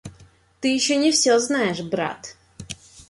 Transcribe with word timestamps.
Ты 0.59 0.69
еще 0.69 0.95
не 0.95 1.11
все 1.11 1.37
знаешь, 1.37 1.81
брат. 1.81 2.35